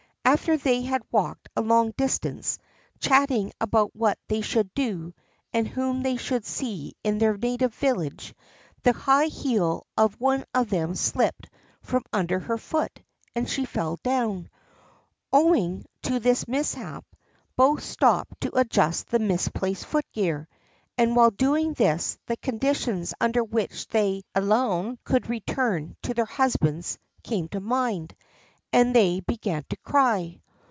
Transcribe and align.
After 0.23 0.55
they 0.55 0.83
had 0.83 1.01
walked 1.11 1.49
a 1.57 1.61
long 1.61 1.91
distance, 1.97 2.57
chatting 3.01 3.51
about 3.59 3.93
what 3.93 4.17
they 4.29 4.39
should 4.39 4.73
do 4.73 5.13
and 5.51 5.67
whom 5.67 6.03
they 6.03 6.15
should 6.15 6.45
see 6.45 6.93
in 7.03 7.17
their 7.17 7.35
native 7.35 7.73
village, 7.75 8.33
the 8.83 8.93
high 8.93 9.25
heel 9.25 9.85
of 9.97 10.21
one 10.21 10.45
of 10.53 10.69
them 10.69 10.95
slipped 10.95 11.49
from 11.81 12.03
under 12.13 12.39
her 12.39 12.57
foot, 12.57 13.01
and 13.35 13.49
she 13.49 13.65
fell 13.65 13.97
down. 14.03 14.49
Owing 15.33 15.85
to 16.03 16.19
this 16.19 16.47
mishap 16.47 17.03
both 17.57 17.83
stopped 17.83 18.39
to 18.41 18.57
adjust 18.57 19.07
the 19.07 19.19
misplaced 19.19 19.85
footgear, 19.85 20.47
and 20.97 21.13
while 21.13 21.31
doing 21.31 21.73
this 21.73 22.17
the 22.27 22.37
conditions 22.37 23.13
under 23.19 23.43
which 23.43 23.85
alone 24.35 24.89
they 24.91 24.99
could 25.03 25.29
return 25.29 25.97
to 26.03 26.13
their 26.13 26.25
husbands 26.25 26.97
came 27.21 27.49
to 27.49 27.59
mind, 27.59 28.15
and 28.73 28.95
they 28.95 29.19
began 29.19 29.61
to 29.69 29.75
cry. 29.79 30.41